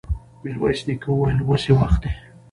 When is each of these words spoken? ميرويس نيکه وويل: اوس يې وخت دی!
ميرويس 0.43 0.81
نيکه 0.87 1.09
وويل: 1.11 1.37
اوس 1.47 1.63
يې 1.67 1.73
وخت 1.79 1.99
دی! 2.03 2.11